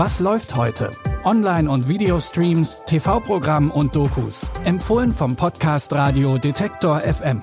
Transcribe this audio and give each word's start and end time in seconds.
Was 0.00 0.20
läuft 0.20 0.54
heute? 0.54 0.92
Online- 1.24 1.68
und 1.68 1.88
Videostreams, 1.88 2.82
TV-Programm 2.86 3.72
und 3.72 3.96
Dokus. 3.96 4.46
Empfohlen 4.64 5.10
vom 5.10 5.34
Podcast 5.34 5.92
Radio 5.92 6.38
Detektor 6.38 7.00
FM. 7.00 7.42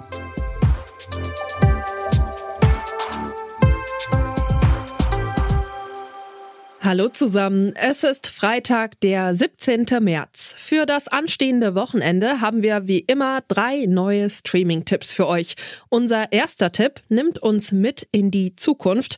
Hallo 6.79 7.09
zusammen, 7.09 7.73
es 7.75 8.05
ist 8.05 8.27
Freitag, 8.27 9.01
der 9.01 9.35
17. 9.35 9.87
März. 9.99 10.55
Für 10.57 10.85
das 10.85 11.09
anstehende 11.09 11.75
Wochenende 11.75 12.39
haben 12.39 12.63
wir 12.63 12.87
wie 12.87 12.99
immer 12.99 13.41
drei 13.49 13.85
neue 13.85 14.29
Streaming-Tipps 14.29 15.11
für 15.11 15.27
euch. 15.27 15.55
Unser 15.89 16.31
erster 16.31 16.71
Tipp 16.71 17.01
nimmt 17.09 17.37
uns 17.39 17.73
mit 17.73 18.07
in 18.13 18.31
die 18.31 18.55
Zukunft. 18.55 19.17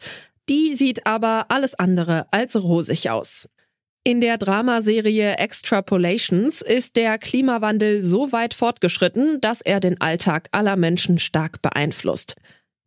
Die 0.50 0.76
sieht 0.76 1.06
aber 1.06 1.46
alles 1.50 1.76
andere 1.76 2.28
als 2.32 2.56
rosig 2.56 3.10
aus. 3.10 3.50
In 4.04 4.22
der 4.22 4.38
Dramaserie 4.38 5.38
Extrapolations 5.38 6.62
ist 6.62 6.96
der 6.96 7.18
Klimawandel 7.18 8.04
so 8.04 8.32
weit 8.32 8.54
fortgeschritten, 8.54 9.42
dass 9.42 9.60
er 9.60 9.82
den 9.82 10.00
Alltag 10.00 10.48
aller 10.54 10.78
Menschen 10.78 11.20
stark 11.20 11.62
beeinflusst. 11.62 12.36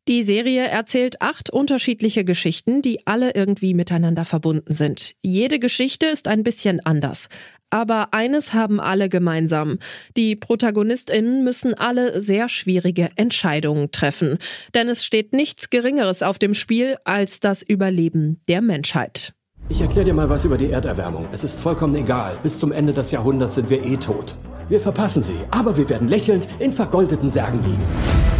Die 0.08 0.24
Serie 0.24 0.66
erzählt 0.66 1.20
acht 1.20 1.50
unterschiedliche 1.50 2.24
Geschichten, 2.24 2.82
die 2.82 3.06
alle 3.06 3.34
irgendwie 3.34 3.74
miteinander 3.74 4.24
verbunden 4.24 4.72
sind. 4.72 5.14
Jede 5.22 5.58
Geschichte 5.58 6.06
ist 6.06 6.26
ein 6.26 6.42
bisschen 6.42 6.80
anders. 6.84 7.28
Aber 7.68 8.12
eines 8.12 8.52
haben 8.52 8.80
alle 8.80 9.08
gemeinsam. 9.08 9.78
Die 10.16 10.34
Protagonistinnen 10.34 11.44
müssen 11.44 11.74
alle 11.74 12.20
sehr 12.20 12.48
schwierige 12.48 13.10
Entscheidungen 13.14 13.92
treffen. 13.92 14.38
Denn 14.74 14.88
es 14.88 15.04
steht 15.04 15.32
nichts 15.32 15.70
Geringeres 15.70 16.22
auf 16.22 16.38
dem 16.38 16.54
Spiel 16.54 16.96
als 17.04 17.38
das 17.38 17.62
Überleben 17.62 18.40
der 18.48 18.62
Menschheit. 18.62 19.34
Ich 19.68 19.80
erkläre 19.80 20.06
dir 20.06 20.14
mal 20.14 20.28
was 20.28 20.44
über 20.44 20.58
die 20.58 20.70
Erderwärmung. 20.70 21.28
Es 21.30 21.44
ist 21.44 21.60
vollkommen 21.60 21.94
egal. 21.94 22.38
Bis 22.42 22.58
zum 22.58 22.72
Ende 22.72 22.92
des 22.92 23.12
Jahrhunderts 23.12 23.54
sind 23.54 23.70
wir 23.70 23.84
eh 23.84 23.96
tot. 23.98 24.34
Wir 24.68 24.80
verpassen 24.80 25.22
sie, 25.22 25.38
aber 25.52 25.76
wir 25.76 25.88
werden 25.88 26.08
lächelnd 26.08 26.48
in 26.58 26.72
vergoldeten 26.72 27.30
Särgen 27.30 27.62
liegen. 27.62 28.39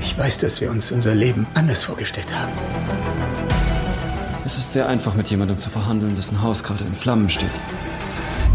Ich 0.00 0.16
weiß, 0.18 0.38
dass 0.38 0.60
wir 0.60 0.70
uns 0.70 0.92
unser 0.92 1.14
Leben 1.14 1.46
anders 1.54 1.82
vorgestellt 1.82 2.34
haben. 2.34 2.52
Es 4.44 4.58
ist 4.58 4.72
sehr 4.72 4.88
einfach, 4.88 5.14
mit 5.14 5.30
jemandem 5.30 5.58
zu 5.58 5.70
verhandeln, 5.70 6.16
dessen 6.16 6.42
Haus 6.42 6.64
gerade 6.64 6.84
in 6.84 6.94
Flammen 6.94 7.30
steht. 7.30 7.50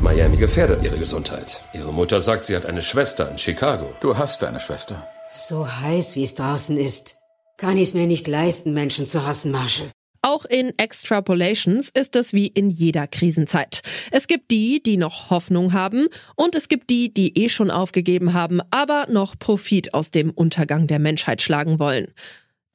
Miami 0.01 0.37
gefährdet 0.37 0.83
ihre 0.83 0.97
Gesundheit. 0.97 1.63
Ihre 1.73 1.93
Mutter 1.93 2.19
sagt, 2.19 2.45
sie 2.45 2.55
hat 2.55 2.65
eine 2.65 2.81
Schwester 2.81 3.29
in 3.29 3.37
Chicago. 3.37 3.93
Du 4.01 4.17
hast 4.17 4.43
eine 4.43 4.59
Schwester. 4.59 5.07
So 5.33 5.67
heiß, 5.67 6.15
wie 6.15 6.23
es 6.23 6.35
draußen 6.35 6.77
ist. 6.77 7.15
Kann 7.57 7.77
ich 7.77 7.89
es 7.89 7.93
mir 7.93 8.07
nicht 8.07 8.27
leisten, 8.27 8.73
Menschen 8.73 9.07
zu 9.07 9.25
hassen, 9.25 9.51
Marshall. 9.51 9.89
Auch 10.35 10.43
in 10.43 10.77
Extrapolations 10.77 11.89
ist 11.93 12.13
es 12.17 12.33
wie 12.33 12.47
in 12.47 12.69
jeder 12.69 13.07
Krisenzeit. 13.07 13.81
Es 14.11 14.27
gibt 14.27 14.51
die, 14.51 14.83
die 14.83 14.97
noch 14.97 15.29
Hoffnung 15.29 15.71
haben 15.71 16.07
und 16.35 16.55
es 16.55 16.67
gibt 16.67 16.89
die, 16.89 17.13
die 17.13 17.37
eh 17.41 17.47
schon 17.47 17.71
aufgegeben 17.71 18.33
haben, 18.33 18.59
aber 18.69 19.07
noch 19.09 19.39
Profit 19.39 19.93
aus 19.93 20.11
dem 20.11 20.31
Untergang 20.31 20.87
der 20.87 20.99
Menschheit 20.99 21.41
schlagen 21.41 21.79
wollen. 21.79 22.07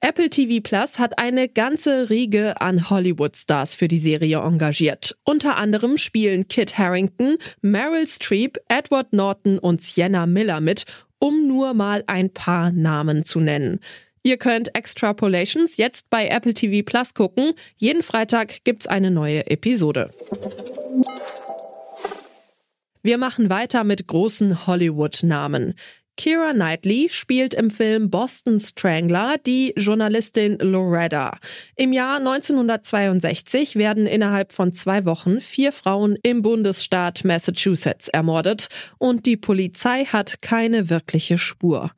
Apple 0.00 0.30
TV 0.30 0.62
Plus 0.62 0.98
hat 0.98 1.18
eine 1.18 1.50
ganze 1.50 2.08
Riege 2.08 2.58
an 2.62 2.88
Hollywood-Stars 2.88 3.74
für 3.74 3.88
die 3.88 3.98
Serie 3.98 4.38
engagiert. 4.38 5.18
Unter 5.24 5.58
anderem 5.58 5.98
spielen 5.98 6.48
Kit 6.48 6.78
Harrington, 6.78 7.36
Meryl 7.60 8.06
Streep, 8.06 8.56
Edward 8.70 9.12
Norton 9.12 9.58
und 9.58 9.82
Sienna 9.82 10.24
Miller 10.24 10.62
mit, 10.62 10.86
um 11.18 11.46
nur 11.46 11.74
mal 11.74 12.04
ein 12.06 12.32
paar 12.32 12.72
Namen 12.72 13.26
zu 13.26 13.38
nennen. 13.38 13.80
Ihr 14.22 14.36
könnt 14.36 14.74
Extrapolations 14.74 15.78
jetzt 15.78 16.10
bei 16.10 16.28
Apple 16.28 16.52
TV 16.52 16.84
Plus 16.84 17.14
gucken. 17.14 17.54
Jeden 17.78 18.02
Freitag 18.02 18.64
gibt's 18.64 18.86
eine 18.86 19.10
neue 19.10 19.46
Episode. 19.50 20.10
Wir 23.02 23.16
machen 23.16 23.48
weiter 23.48 23.82
mit 23.82 24.06
großen 24.06 24.66
Hollywood-Namen. 24.66 25.74
Kira 26.18 26.52
Knightley 26.52 27.08
spielt 27.08 27.54
im 27.54 27.70
Film 27.70 28.10
Boston 28.10 28.60
Strangler 28.60 29.36
die 29.38 29.72
Journalistin 29.74 30.58
Loretta. 30.58 31.38
Im 31.76 31.94
Jahr 31.94 32.18
1962 32.18 33.76
werden 33.76 34.06
innerhalb 34.06 34.52
von 34.52 34.74
zwei 34.74 35.06
Wochen 35.06 35.40
vier 35.40 35.72
Frauen 35.72 36.18
im 36.22 36.42
Bundesstaat 36.42 37.24
Massachusetts 37.24 38.08
ermordet 38.08 38.68
und 38.98 39.24
die 39.24 39.38
Polizei 39.38 40.04
hat 40.04 40.42
keine 40.42 40.90
wirkliche 40.90 41.38
Spur. 41.38 41.90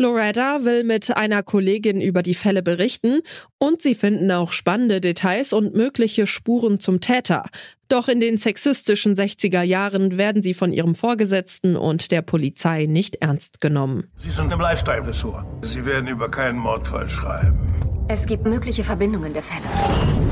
Loretta 0.00 0.64
will 0.64 0.82
mit 0.82 1.14
einer 1.14 1.42
Kollegin 1.42 2.00
über 2.00 2.22
die 2.22 2.34
Fälle 2.34 2.62
berichten 2.62 3.20
und 3.58 3.82
sie 3.82 3.94
finden 3.94 4.30
auch 4.32 4.52
spannende 4.52 4.98
Details 4.98 5.52
und 5.52 5.74
mögliche 5.74 6.26
Spuren 6.26 6.80
zum 6.80 7.02
Täter. 7.02 7.44
Doch 7.88 8.08
in 8.08 8.18
den 8.18 8.38
sexistischen 8.38 9.14
60er 9.14 9.60
Jahren 9.60 10.16
werden 10.16 10.40
sie 10.40 10.54
von 10.54 10.72
ihrem 10.72 10.94
Vorgesetzten 10.94 11.76
und 11.76 12.12
der 12.12 12.22
Polizei 12.22 12.86
nicht 12.86 13.16
ernst 13.16 13.60
genommen. 13.60 14.10
Sie 14.14 14.30
sind 14.30 14.50
im 14.50 14.60
Lifestyle-Ressort. 14.60 15.44
Sie 15.66 15.84
werden 15.84 16.08
über 16.08 16.30
keinen 16.30 16.58
Mordfall 16.58 17.10
schreiben. 17.10 17.74
Es 18.08 18.24
gibt 18.24 18.46
mögliche 18.46 18.82
Verbindungen 18.82 19.34
der 19.34 19.42
Fälle. 19.42 20.29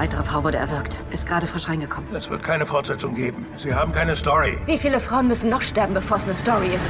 Eine 0.00 0.08
weitere 0.12 0.24
Frau 0.24 0.44
wurde 0.44 0.56
erwürgt. 0.56 0.96
Ist 1.10 1.26
gerade 1.26 1.46
frisch 1.46 1.68
reingekommen. 1.68 2.08
Es 2.16 2.30
wird 2.30 2.42
keine 2.42 2.64
Fortsetzung 2.64 3.14
geben. 3.14 3.44
Sie 3.58 3.74
haben 3.74 3.92
keine 3.92 4.16
Story. 4.16 4.56
Wie 4.64 4.78
viele 4.78 4.98
Frauen 4.98 5.28
müssen 5.28 5.50
noch 5.50 5.60
sterben, 5.60 5.92
bevor 5.92 6.16
es 6.16 6.24
eine 6.24 6.34
Story 6.34 6.68
ist? 6.68 6.88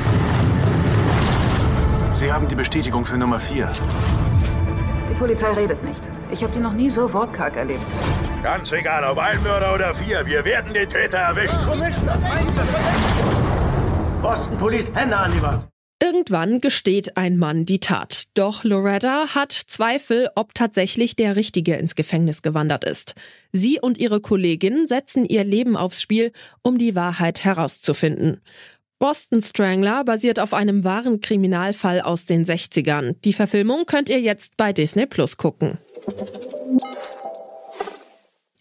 Sie 2.12 2.32
haben 2.32 2.46
die 2.46 2.54
Bestätigung 2.54 3.04
für 3.04 3.16
Nummer 3.16 3.40
4. 3.40 3.68
Die 5.10 5.14
Polizei 5.14 5.52
redet 5.54 5.82
nicht. 5.82 6.00
Ich 6.30 6.44
habe 6.44 6.52
die 6.52 6.60
noch 6.60 6.72
nie 6.72 6.88
so 6.88 7.12
wortkarg 7.12 7.56
erlebt. 7.56 7.82
Ganz 8.44 8.70
egal, 8.70 9.02
ob 9.02 9.18
ein 9.18 9.42
Mörder 9.42 9.74
oder 9.74 9.92
vier, 9.92 10.24
wir 10.24 10.44
werden 10.44 10.72
den 10.72 10.88
Täter 10.88 11.18
erwischen. 11.18 11.58
Boston 14.22 14.56
Police, 14.56 14.92
Hände 14.94 15.16
an 15.16 15.32
die 15.32 15.42
Wand. 15.42 15.69
Irgendwann 16.02 16.62
gesteht 16.62 17.18
ein 17.18 17.36
Mann 17.36 17.66
die 17.66 17.78
Tat. 17.78 18.28
Doch 18.34 18.64
Loretta 18.64 19.34
hat 19.34 19.52
Zweifel, 19.52 20.30
ob 20.34 20.54
tatsächlich 20.54 21.14
der 21.14 21.36
Richtige 21.36 21.76
ins 21.76 21.94
Gefängnis 21.94 22.40
gewandert 22.40 22.84
ist. 22.84 23.14
Sie 23.52 23.78
und 23.78 23.98
ihre 23.98 24.20
Kollegin 24.20 24.86
setzen 24.86 25.26
ihr 25.26 25.44
Leben 25.44 25.76
aufs 25.76 26.00
Spiel, 26.00 26.32
um 26.62 26.78
die 26.78 26.94
Wahrheit 26.94 27.44
herauszufinden. 27.44 28.40
Boston 28.98 29.42
Strangler 29.42 30.04
basiert 30.04 30.40
auf 30.40 30.54
einem 30.54 30.84
wahren 30.84 31.20
Kriminalfall 31.20 32.00
aus 32.00 32.24
den 32.24 32.46
60ern. 32.46 33.16
Die 33.24 33.32
Verfilmung 33.34 33.84
könnt 33.84 34.08
ihr 34.08 34.20
jetzt 34.20 34.56
bei 34.56 34.72
Disney 34.72 35.06
Plus 35.06 35.36
gucken. 35.36 35.78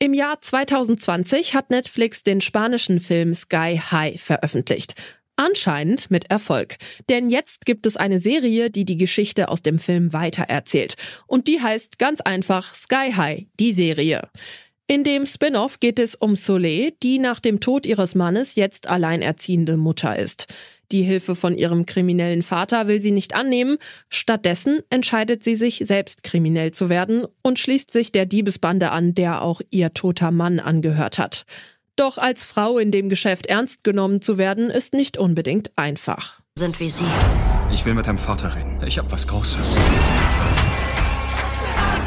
Im 0.02 0.14
Jahr 0.14 0.42
2020 0.42 1.56
hat 1.56 1.70
Netflix 1.72 2.24
den 2.24 2.40
spanischen 2.40 3.02
Film 3.02 3.36
Sky 3.36 3.82
High 3.92 4.22
veröffentlicht. 4.22 4.96
Anscheinend 5.40 6.12
mit 6.12 6.30
Erfolg. 6.30 6.76
Denn 7.08 7.30
jetzt 7.30 7.66
gibt 7.66 7.86
es 7.86 7.96
eine 7.96 8.20
Serie, 8.20 8.70
die 8.70 8.84
die 8.84 8.98
Geschichte 8.98 9.48
aus 9.48 9.62
dem 9.62 9.80
Film 9.80 10.12
weitererzählt. 10.12 10.96
Und 11.28 11.48
die 11.48 11.62
heißt 11.62 11.98
ganz 11.98 12.20
einfach 12.20 12.76
Sky 12.76 13.14
High, 13.16 13.46
die 13.58 13.72
Serie. 13.72 14.28
In 14.86 15.06
dem 15.06 15.26
Spin-off 15.26 15.80
geht 15.80 15.98
es 15.98 16.16
um 16.16 16.36
Soleil, 16.36 16.92
die 17.02 17.20
nach 17.20 17.40
dem 17.40 17.62
Tod 17.62 17.86
ihres 17.86 18.16
Mannes 18.16 18.56
jetzt 18.56 18.88
alleinerziehende 18.88 19.78
Mutter 19.78 20.20
ist. 20.20 20.48
Die 20.92 21.04
Hilfe 21.04 21.38
von 21.38 21.58
ihrem 21.58 21.86
kriminellen 21.86 22.44
Vater 22.44 22.90
will 22.90 23.00
sie 23.00 23.12
nicht 23.12 23.34
annehmen. 23.34 23.78
Stattdessen 24.10 24.82
entscheidet 24.90 25.46
sie 25.46 25.56
sich, 25.56 25.84
selbst 25.86 26.24
kriminell 26.24 26.72
zu 26.72 26.90
werden 26.90 27.26
und 27.44 27.60
schließt 27.60 27.92
sich 27.92 28.12
der 28.12 28.26
Diebesbande 28.26 28.92
an, 28.92 29.16
der 29.16 29.42
auch 29.42 29.62
ihr 29.70 29.94
toter 29.94 30.32
Mann 30.32 30.60
angehört 30.60 31.18
hat. 31.18 31.46
Doch 32.00 32.18
als 32.18 32.46
Frau 32.46 32.78
in 32.78 32.92
dem 32.92 33.10
Geschäft 33.10 33.48
ernst 33.48 33.84
genommen 33.84 34.22
zu 34.22 34.38
werden, 34.38 34.70
ist 34.70 34.94
nicht 34.94 35.18
unbedingt 35.18 35.74
einfach. 35.76 36.40
Sind 36.58 36.80
wie 36.80 36.90
Sie. 36.90 37.04
Ich 37.74 37.84
will 37.84 37.94
mit 37.94 38.08
deinem 38.08 38.18
Vater 38.18 38.56
reden. 38.56 38.80
Ich 38.88 38.98
hab 38.98 39.12
was 39.12 39.28
Großes. 39.28 39.76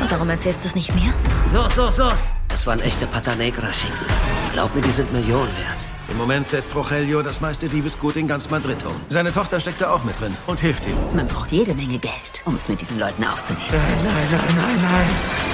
Und 0.01 0.11
warum 0.11 0.31
erzählst 0.31 0.65
du 0.65 0.69
es 0.69 0.75
nicht 0.75 0.95
mir? 0.95 1.13
Los, 1.53 1.77
los, 1.77 1.99
los! 1.99 2.15
Das 2.49 2.67
waren 2.67 2.81
echte 2.81 3.07
Pata 3.07 3.35
Negra-Schinken. 3.35 4.07
Glaub 4.55 4.75
mir, 4.75 4.81
die 4.81 4.91
sind 4.91 5.13
Millionen 5.13 5.53
wert. 5.59 5.87
Im 6.09 6.17
Moment 6.17 6.47
setzt 6.47 6.75
Rogelio 6.75 7.21
das 7.21 7.43
meiste 7.43 7.69
Diebesgut 7.69 8.17
in 8.17 8.27
ganz 8.27 8.49
Madrid 8.49 8.79
um. 8.87 8.97
Seine 9.09 9.31
Tochter 9.31 9.61
steckt 9.61 9.83
da 9.83 9.91
auch 9.91 10.05
mit 10.05 10.19
drin 10.19 10.35
und 10.47 10.59
hilft 10.59 10.87
ihm. 10.87 10.97
Man 11.15 11.29
braucht 11.29 11.53
jede 11.53 11.75
Menge 11.75 11.99
Geld, 11.99 12.41
um 12.47 12.57
es 12.57 12.67
mit 12.67 12.81
diesen 12.81 12.99
Leuten 12.99 13.25
aufzunehmen. 13.25 13.67
Nein, 13.71 14.05
nein, 14.05 14.27
nein, 14.31 14.57
nein, 14.57 14.77
nein. 14.81 15.52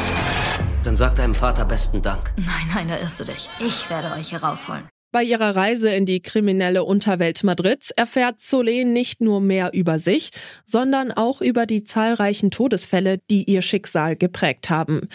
Dann 0.88 0.96
sag 0.96 1.16
deinem 1.16 1.34
Vater 1.34 1.66
besten 1.66 2.00
Dank. 2.00 2.32
Nein, 2.38 2.66
nein, 2.72 2.88
da 2.88 2.98
irrst 2.98 3.20
du 3.20 3.24
dich. 3.24 3.50
Ich 3.60 3.90
werde 3.90 4.10
euch 4.12 4.30
hier 4.30 4.42
rausholen. 4.42 4.88
Bei 5.12 5.22
ihrer 5.22 5.54
Reise 5.54 5.90
in 5.90 6.06
die 6.06 6.22
kriminelle 6.22 6.82
Unterwelt 6.82 7.44
Madrids 7.44 7.90
erfährt 7.90 8.38
Solé 8.38 8.86
nicht 8.86 9.20
nur 9.20 9.42
mehr 9.42 9.74
über 9.74 9.98
sich, 9.98 10.30
sondern 10.64 11.12
auch 11.12 11.42
über 11.42 11.66
die 11.66 11.84
zahlreichen 11.84 12.50
Todesfälle, 12.50 13.18
die 13.28 13.44
ihr 13.44 13.60
Schicksal 13.60 14.16
geprägt 14.16 14.70
haben. 14.70 15.10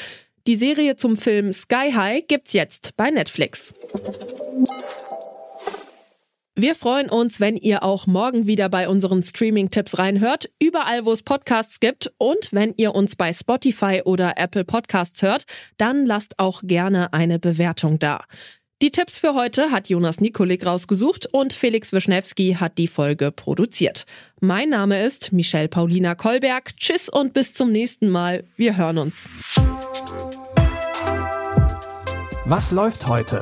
Die 0.46 0.58
Serie 0.58 0.96
zum 0.96 1.18
Film 1.18 1.52
Sky 1.52 1.92
High 1.92 2.28
gibt's 2.28 2.54
jetzt 2.54 2.96
bei 2.96 3.10
Netflix. 3.10 3.74
Wir 6.56 6.76
freuen 6.76 7.10
uns, 7.10 7.40
wenn 7.40 7.58
ihr 7.58 7.82
auch 7.82 8.06
morgen 8.06 8.46
wieder 8.46 8.70
bei 8.70 8.88
unseren 8.88 9.24
Streaming-Tipps 9.24 9.98
reinhört, 9.98 10.52
überall 10.62 11.04
wo 11.04 11.12
es 11.12 11.24
Podcasts 11.24 11.80
gibt. 11.80 12.14
Und 12.20 12.50
wenn 12.52 12.76
ihr 12.78 12.94
uns 12.94 13.16
bei 13.16 13.34
Spotify 13.34 14.04
oder 14.06 14.34
Apple 14.38 14.64
Podcasts 14.64 15.24
hört, 15.24 15.46
dann 15.78 16.06
lasst 16.06 16.38
auch 16.38 16.62
gerne 16.64 17.12
eine 17.12 17.40
Bewertung 17.40 17.98
da. 17.98 18.26
Die 18.84 18.92
Tipps 18.92 19.18
für 19.18 19.34
heute 19.34 19.72
hat 19.72 19.90
Jonas 19.90 20.22
Nikolik 20.22 20.64
rausgesucht 20.64 21.28
und 21.32 21.54
Felix 21.54 21.92
Wischnewski 21.92 22.58
hat 22.60 22.78
die 22.78 22.88
Folge 22.88 23.32
produziert. 23.32 24.06
Mein 24.40 24.70
Name 24.70 25.04
ist 25.04 25.32
Michelle 25.34 25.70
Paulina 25.70 26.14
Kolberg. 26.14 26.78
Tschüss 26.78 27.10
und 27.10 27.34
bis 27.34 27.56
zum 27.56 27.72
nächsten 27.72 28.10
Mal. 28.10 28.44
Wir 28.58 28.78
hören 28.78 29.00
uns. 29.00 29.26
Was 32.46 32.72
läuft 32.72 33.08
heute? 33.08 33.42